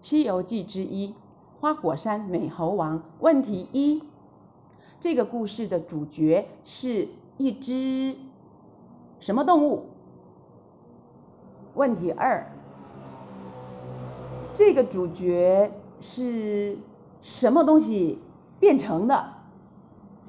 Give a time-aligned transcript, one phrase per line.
[0.00, 1.14] 西游记之一
[1.60, 3.02] 花果山美猴王。
[3.20, 4.02] 问题一
[5.00, 8.16] 这个故事的主角是一只
[9.20, 9.86] 什么动物？
[11.74, 12.50] 问题二
[14.52, 16.76] 这个主角是
[17.20, 18.18] 什么东西
[18.58, 19.37] 变成的？